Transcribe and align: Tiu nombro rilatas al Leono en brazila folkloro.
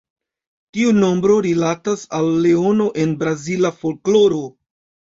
Tiu 0.77 0.93
nombro 1.01 1.35
rilatas 1.47 2.09
al 2.21 2.33
Leono 2.47 2.91
en 3.05 3.17
brazila 3.23 3.77
folkloro. 3.85 4.47